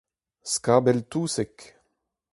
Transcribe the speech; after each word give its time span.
Skabell-touseg. 0.53 1.57